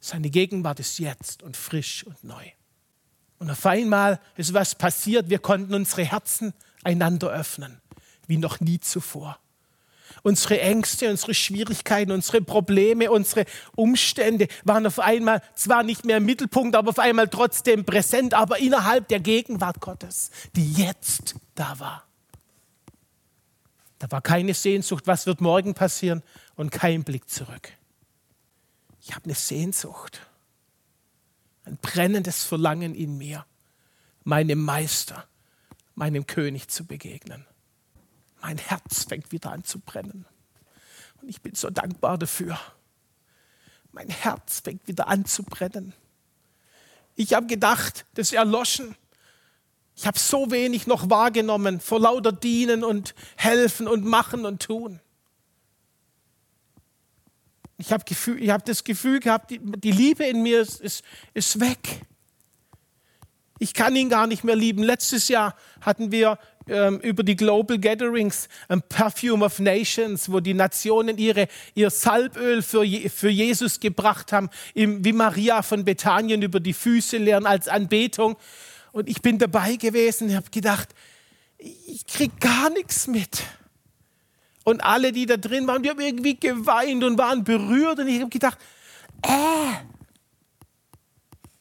[0.00, 2.44] Seine Gegenwart ist jetzt und frisch und neu.
[3.38, 7.80] Und auf einmal ist was passiert, wir konnten unsere Herzen einander öffnen,
[8.26, 9.38] wie noch nie zuvor.
[10.22, 13.44] Unsere Ängste, unsere Schwierigkeiten, unsere Probleme, unsere
[13.76, 18.58] Umstände waren auf einmal zwar nicht mehr im Mittelpunkt, aber auf einmal trotzdem präsent, aber
[18.58, 22.04] innerhalb der Gegenwart Gottes, die jetzt da war.
[23.98, 26.22] Da war keine Sehnsucht, was wird morgen passieren
[26.56, 27.72] und kein Blick zurück.
[29.00, 30.20] Ich habe eine Sehnsucht,
[31.64, 33.46] ein brennendes Verlangen in mir,
[34.24, 35.26] meinem Meister,
[35.94, 37.46] meinem König zu begegnen.
[38.42, 40.26] Mein Herz fängt wieder an zu brennen.
[41.20, 42.58] Und ich bin so dankbar dafür.
[43.92, 45.92] Mein Herz fängt wieder an zu brennen.
[47.16, 48.96] Ich habe gedacht, das ist erloschen.
[49.96, 55.00] Ich habe so wenig noch wahrgenommen vor lauter Dienen und Helfen und Machen und Tun.
[57.80, 61.78] Ich habe hab das Gefühl gehabt, die, die Liebe in mir ist, ist, ist weg.
[63.58, 64.82] Ich kann ihn gar nicht mehr lieben.
[64.82, 70.54] Letztes Jahr hatten wir ähm, über die Global Gatherings ein Perfume of Nations, wo die
[70.54, 76.60] Nationen ihre, ihr Salböl für, für Jesus gebracht haben, im, wie Maria von Bethanien über
[76.60, 78.36] die Füße leeren als Anbetung.
[78.92, 80.90] Und ich bin dabei gewesen und habe gedacht,
[81.58, 83.42] ich kriege gar nichts mit.
[84.64, 87.98] Und alle, die da drin waren, die haben irgendwie geweint und waren berührt.
[87.98, 88.58] Und ich habe gedacht,
[89.22, 89.72] äh,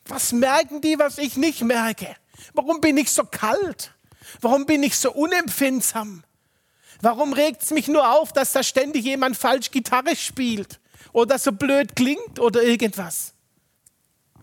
[0.05, 2.15] was merken die, was ich nicht merke?
[2.53, 3.93] Warum bin ich so kalt?
[4.41, 6.23] Warum bin ich so unempfindsam?
[7.01, 10.79] Warum regt es mich nur auf, dass da ständig jemand falsch Gitarre spielt
[11.13, 13.33] oder so blöd klingt oder irgendwas?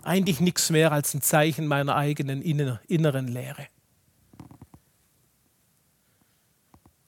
[0.03, 3.67] Eigentlich nichts mehr als ein Zeichen meiner eigenen inneren Leere.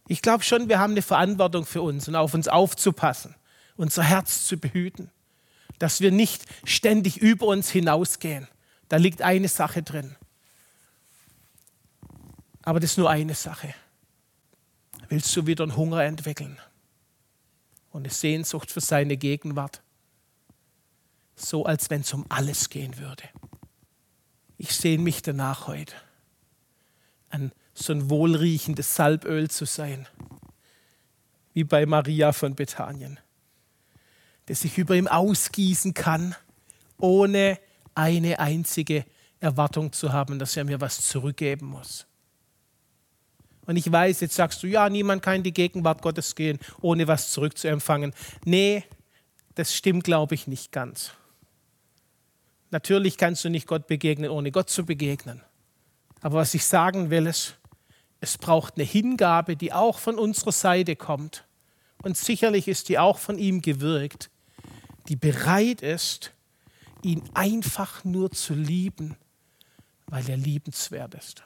[0.08, 3.34] Ich glaube schon, wir haben eine Verantwortung für uns und auf uns aufzupassen,
[3.76, 5.10] unser Herz zu behüten
[5.78, 8.48] dass wir nicht ständig über uns hinausgehen.
[8.88, 10.16] Da liegt eine Sache drin.
[12.62, 13.74] Aber das ist nur eine Sache.
[15.08, 16.58] Willst du wieder einen Hunger entwickeln
[17.90, 19.82] und eine Sehnsucht für seine Gegenwart?
[21.36, 23.24] So als wenn es um alles gehen würde.
[24.58, 25.94] Ich sehne mich danach heute,
[27.30, 30.06] an so ein wohlriechendes Salböl zu sein,
[31.52, 33.18] wie bei Maria von Bethanien
[34.48, 36.34] das sich über ihm ausgießen kann,
[36.96, 37.58] ohne
[37.94, 39.04] eine einzige
[39.40, 42.06] Erwartung zu haben, dass er mir was zurückgeben muss.
[43.66, 47.06] Und ich weiß, jetzt sagst du, ja, niemand kann in die Gegenwart Gottes gehen, ohne
[47.06, 48.14] was zurückzuempfangen.
[48.44, 48.84] Nee,
[49.54, 51.12] das stimmt, glaube ich, nicht ganz.
[52.70, 55.42] Natürlich kannst du nicht Gott begegnen, ohne Gott zu begegnen.
[56.20, 57.56] Aber was ich sagen will, ist,
[58.20, 61.44] es braucht eine Hingabe, die auch von unserer Seite kommt.
[62.02, 64.30] Und sicherlich ist die auch von ihm gewirkt,
[65.08, 66.32] die bereit ist,
[67.02, 69.16] ihn einfach nur zu lieben,
[70.06, 71.44] weil er liebenswert ist.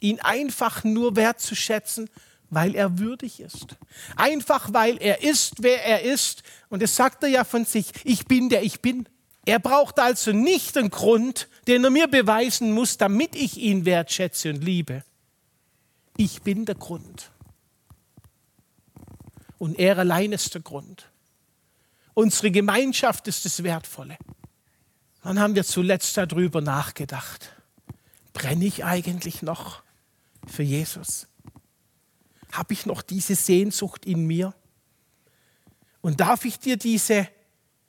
[0.00, 2.08] Ihn einfach nur wertzuschätzen,
[2.50, 3.76] weil er würdig ist.
[4.16, 6.42] Einfach weil er ist, wer er ist.
[6.68, 9.08] Und es sagt er ja von sich, ich bin der ich bin.
[9.44, 14.50] Er braucht also nicht einen Grund, den er mir beweisen muss, damit ich ihn wertschätze
[14.50, 15.04] und liebe.
[16.16, 17.30] Ich bin der Grund.
[19.58, 21.08] Und er allein ist der Grund.
[22.14, 24.18] Unsere Gemeinschaft ist das Wertvolle.
[25.22, 27.52] Wann haben wir zuletzt darüber nachgedacht?
[28.32, 29.82] Brenne ich eigentlich noch
[30.46, 31.28] für Jesus?
[32.52, 34.52] Habe ich noch diese Sehnsucht in mir?
[36.00, 37.28] Und darf ich dir diese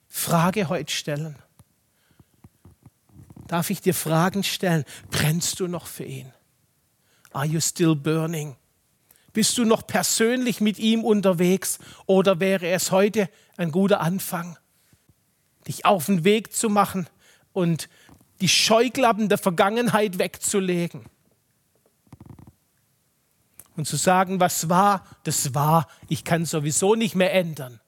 [0.07, 1.42] Frage heute stellen?
[3.47, 4.85] Darf ich dir Fragen stellen?
[5.11, 6.31] Brennst du noch für ihn?
[7.31, 8.55] Are you still burning?
[9.33, 14.57] Bist du noch persönlich mit ihm unterwegs oder wäre es heute ein guter Anfang,
[15.67, 17.07] dich auf den Weg zu machen
[17.51, 17.89] und
[18.41, 21.05] die Scheuklappen der Vergangenheit wegzulegen
[23.75, 27.79] und zu sagen, was war, das war, ich kann sowieso nicht mehr ändern.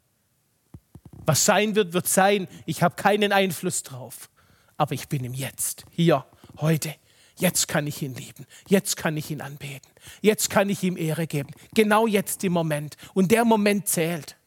[1.26, 4.30] Was sein wird, wird sein, ich habe keinen Einfluss drauf,
[4.78, 6.26] aber ich bin im Jetzt, hier,
[6.58, 6.96] heute.
[7.38, 8.46] Jetzt kann ich ihn lieben.
[8.68, 9.92] Jetzt kann ich ihn anbeten.
[10.22, 11.50] Jetzt kann ich ihm Ehre geben.
[11.74, 12.96] Genau jetzt im Moment.
[13.14, 14.38] Und der Moment zählt.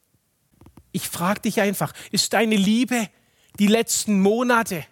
[0.93, 3.11] Ich frage dich einfach, ist deine Liebe
[3.59, 4.85] die letzten Monate,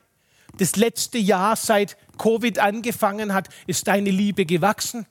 [0.59, 5.07] das letzte Jahr seit Covid angefangen hat, ist deine Liebe gewachsen?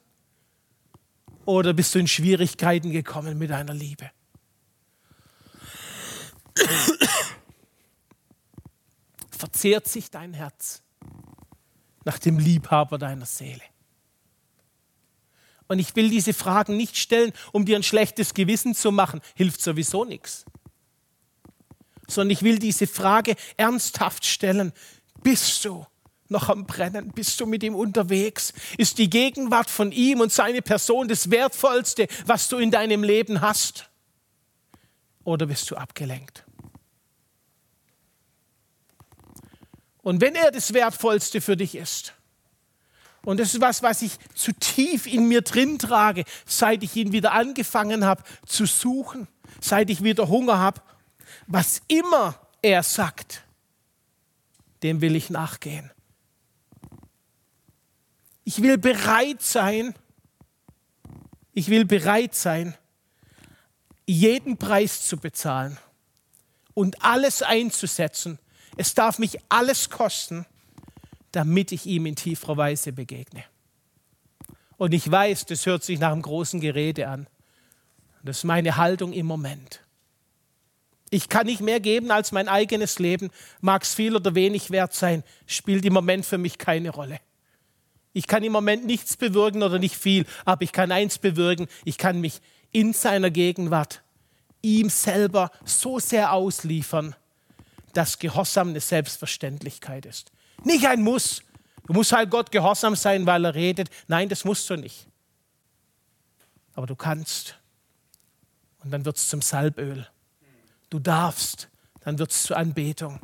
[1.46, 4.12] Oder bist du in Schwierigkeiten gekommen mit deiner Liebe?
[9.36, 10.82] Verzehrt sich dein Herz
[12.04, 13.62] nach dem Liebhaber deiner Seele?
[15.68, 19.22] Und ich will diese Fragen nicht stellen, um dir ein schlechtes Gewissen zu machen.
[19.36, 20.46] Hilft sowieso nichts
[22.08, 24.72] sondern ich will diese Frage ernsthaft stellen.
[25.24, 25.86] Bist du
[26.28, 27.12] noch am Brennen?
[27.12, 28.54] Bist du mit ihm unterwegs?
[28.78, 33.42] Ist die Gegenwart von ihm und seine Person das Wertvollste, was du in deinem Leben
[33.42, 33.90] hast?
[35.24, 36.45] Oder bist du abgelenkt?
[40.06, 42.14] Und wenn er das Wertvollste für dich ist,
[43.24, 47.12] und das ist was, was ich zu tief in mir drin trage, seit ich ihn
[47.12, 49.28] wieder angefangen habe zu suchen,
[49.60, 50.80] seit ich wieder Hunger habe,
[51.48, 53.42] was immer er sagt,
[54.84, 55.90] dem will ich nachgehen.
[58.44, 59.96] Ich will bereit sein,
[61.52, 62.78] ich will bereit sein,
[64.06, 65.80] jeden Preis zu bezahlen
[66.76, 68.38] und alles einzusetzen.
[68.78, 70.46] Es darf mich alles kosten,
[71.32, 73.44] damit ich ihm in tieferer Weise begegne.
[74.78, 77.28] Und ich weiß, das hört sich nach einem großen Gerede an.
[78.24, 79.82] Das ist meine Haltung im Moment.
[81.10, 83.30] Ich kann nicht mehr geben als mein eigenes Leben.
[83.62, 87.20] Mag es viel oder wenig wert sein, spielt im Moment für mich keine Rolle.
[88.12, 91.68] Ich kann im Moment nichts bewirken oder nicht viel, aber ich kann eins bewirken.
[91.84, 94.04] Ich kann mich in seiner Gegenwart
[94.62, 97.16] ihm selber so sehr ausliefern,
[97.96, 100.32] dass Gehorsam eine Selbstverständlichkeit ist.
[100.64, 101.42] Nicht ein Muss.
[101.88, 103.90] Du musst halt Gott gehorsam sein, weil er redet.
[104.08, 105.08] Nein, das musst du nicht.
[106.74, 107.60] Aber du kannst.
[108.84, 110.08] Und dann wird es zum Salböl.
[110.90, 111.70] Du darfst.
[112.02, 113.20] Dann wird es zur Anbetung.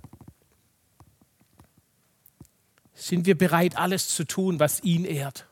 [2.94, 5.48] Sind wir bereit, alles zu tun, was ihn ehrt?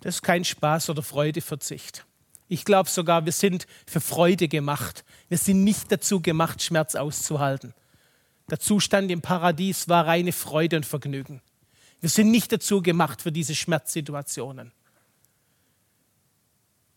[0.00, 2.06] Das ist kein Spaß oder Freudeverzicht.
[2.48, 5.04] Ich glaube sogar, wir sind für Freude gemacht.
[5.28, 7.74] Wir sind nicht dazu gemacht, Schmerz auszuhalten.
[8.50, 11.40] Der Zustand im Paradies war reine Freude und Vergnügen.
[12.00, 14.72] Wir sind nicht dazu gemacht für diese Schmerzsituationen.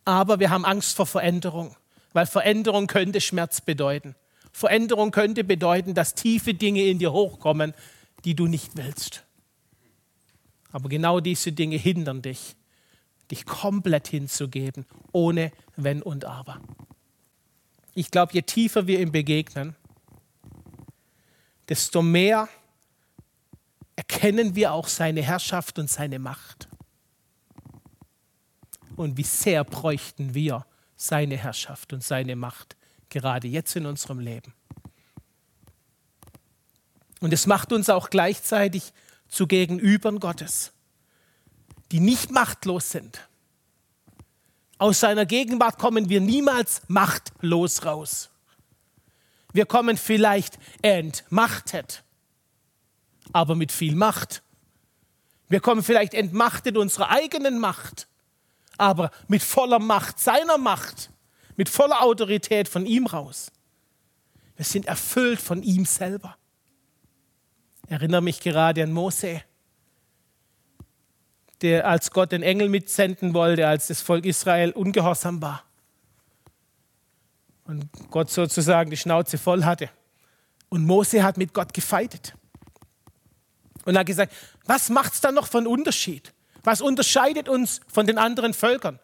[0.03, 1.75] Aber wir haben Angst vor Veränderung,
[2.13, 4.15] weil Veränderung könnte Schmerz bedeuten.
[4.51, 7.73] Veränderung könnte bedeuten, dass tiefe Dinge in dir hochkommen,
[8.25, 9.23] die du nicht willst.
[10.71, 12.55] Aber genau diese Dinge hindern dich,
[13.31, 16.60] dich komplett hinzugeben, ohne Wenn und Aber.
[17.93, 19.75] Ich glaube, je tiefer wir ihm begegnen,
[21.69, 22.49] desto mehr
[23.95, 26.67] erkennen wir auch seine Herrschaft und seine Macht.
[28.95, 32.75] Und wie sehr bräuchten wir seine Herrschaft und seine Macht,
[33.10, 34.53] gerade jetzt in unserem Leben.
[37.19, 38.93] Und es macht uns auch gleichzeitig
[39.27, 40.71] zu Gegenübern Gottes,
[41.91, 43.27] die nicht machtlos sind.
[44.77, 48.30] Aus seiner Gegenwart kommen wir niemals machtlos raus.
[49.53, 52.03] Wir kommen vielleicht entmachtet,
[53.33, 54.43] aber mit viel Macht.
[55.49, 58.07] Wir kommen vielleicht entmachtet unserer eigenen Macht,
[58.77, 61.12] aber mit voller Macht seiner Macht,
[61.55, 63.51] mit voller Autorität von ihm raus.
[64.57, 66.38] Wir sind erfüllt von ihm selber.
[67.86, 69.43] Ich erinnere mich gerade an Mose,
[71.62, 75.66] der als Gott den Engel mitsenden wollte, als das Volk Israel ungehorsam war
[77.67, 79.89] und Gott sozusagen die Schnauze voll hatte.
[80.69, 82.34] Und Mose hat mit Gott gefeitet.
[83.86, 84.34] Und hat gesagt,
[84.65, 86.34] was macht es dann noch einen Unterschied?
[86.63, 88.99] Was unterscheidet uns von den anderen Völkern,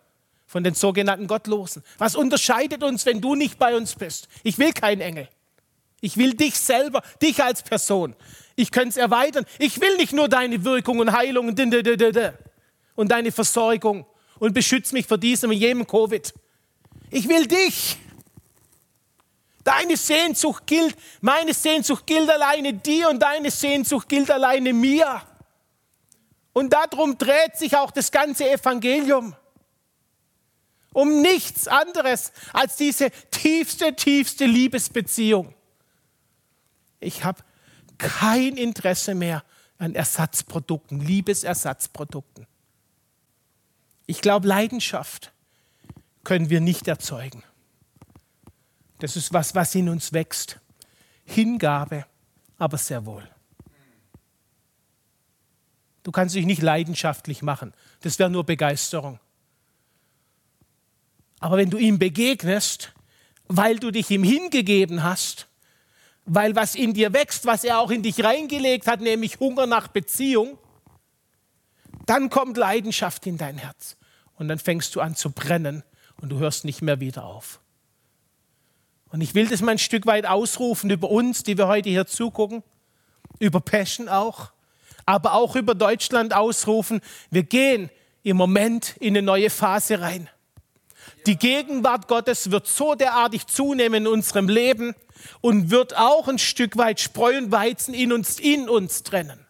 [0.46, 1.84] von den sogenannten Gottlosen?
[1.98, 4.28] Was unterscheidet uns, wenn du nicht bei uns bist?
[4.44, 5.30] Ich will keinen Engel.
[6.02, 8.16] Ich will dich selber, dich als Person.
[8.56, 9.46] Ich könnte es erweitern.
[9.60, 11.62] Ich will nicht nur deine Wirkung und Heilung und,
[12.96, 14.06] und deine Versorgung
[14.40, 16.34] und beschütze mich vor diesem und jenem Covid.
[17.10, 17.98] Ich will dich.
[19.64, 25.22] Deine Sehnsucht gilt, meine Sehnsucht gilt alleine dir und deine Sehnsucht gilt alleine mir.
[26.52, 29.36] Und darum dreht sich auch das ganze Evangelium.
[30.92, 35.56] Um nichts anderes als diese tiefste, tiefste Liebesbeziehung.
[37.00, 37.42] Ich habe
[37.98, 39.44] kein Interesse mehr
[39.80, 42.46] an Ersatzprodukten, Liebesersatzprodukten.
[44.06, 45.32] Ich glaube, Leidenschaft
[46.24, 47.44] können wir nicht erzeugen.
[49.04, 50.62] Das ist was, was in uns wächst.
[51.26, 52.06] Hingabe,
[52.58, 53.28] aber sehr wohl.
[56.04, 57.74] Du kannst dich nicht leidenschaftlich machen.
[58.00, 59.20] Das wäre nur Begeisterung.
[61.42, 62.94] Aber wenn du ihm begegnest,
[63.50, 65.50] weil du dich ihm hingegeben hast,
[66.24, 69.90] weil was in dir wächst, was er auch in dich reingelegt hat, nämlich Hunger nach
[69.90, 70.58] Beziehung,
[72.06, 73.98] dann kommt Leidenschaft in dein Herz.
[74.36, 75.84] Und dann fängst du an zu brennen
[76.22, 77.60] und du hörst nicht mehr wieder auf.
[79.14, 82.08] Und ich will das mal ein Stück weit ausrufen über uns, die wir heute hier
[82.08, 82.64] zugucken,
[83.38, 84.52] über Passion auch,
[85.06, 87.00] aber auch über Deutschland ausrufen.
[87.30, 87.92] Wir gehen
[88.24, 90.32] im Moment in eine neue Phase rein.
[91.28, 94.96] Die Gegenwart Gottes wird so derartig zunehmen in unserem Leben
[95.42, 99.46] und wird auch ein Stück weit Spreu und Weizen in uns, in uns trennen.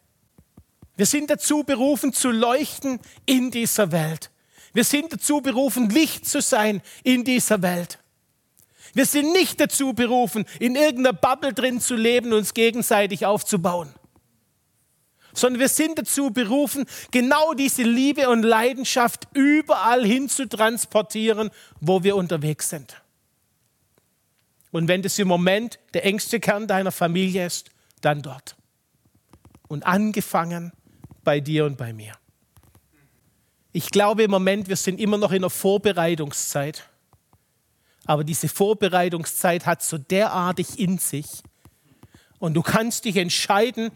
[0.98, 4.30] Wir sind dazu berufen zu leuchten in dieser Welt.
[4.74, 8.03] Wir sind dazu berufen, Licht zu sein in dieser Welt.
[8.94, 13.94] Wir sind nicht dazu berufen, in irgendeiner Bubble drin zu leben und uns gegenseitig aufzubauen,
[15.34, 22.04] sondern wir sind dazu berufen, genau diese Liebe und Leidenschaft überall hin zu transportieren, wo
[22.04, 23.02] wir unterwegs sind.
[24.72, 27.70] Und wenn das im Moment der engste Kern deiner Familie ist,
[28.02, 28.56] dann dort.
[29.68, 30.72] Und angefangen
[31.24, 32.14] bei dir und bei mir.
[33.72, 36.88] Ich glaube im Moment, wir sind immer noch in der Vorbereitungszeit.
[38.06, 41.28] Aber diese Vorbereitungszeit hat so derartig in sich.
[42.40, 43.92] Und du kannst dich entscheiden,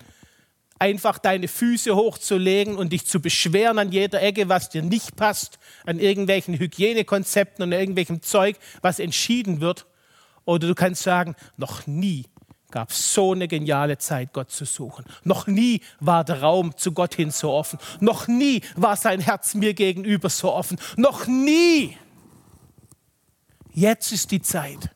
[0.80, 5.60] einfach deine Füße hochzulegen und dich zu beschweren an jeder Ecke, was dir nicht passt,
[5.86, 9.86] an irgendwelchen Hygienekonzepten und irgendwelchem Zeug, was entschieden wird.
[10.46, 12.26] Oder du kannst sagen, noch nie
[12.72, 15.06] gab es so eine geniale Zeit, Gott zu suchen.
[15.24, 17.80] Noch nie war der Raum zu Gott hin so offen.
[18.00, 20.78] Noch nie war sein Herz mir gegenüber so offen.
[20.96, 21.98] Noch nie.
[23.80, 24.90] Jetzt ist die Zeit.